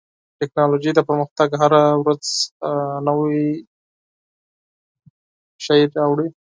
د 0.03 0.03
ټکنالوژۍ 0.39 0.91
پرمختګ 1.09 1.49
هره 1.61 1.83
ورځ 2.01 2.23
نوی 3.07 3.43
څیز 5.63 5.89
راوړي. 5.99 6.27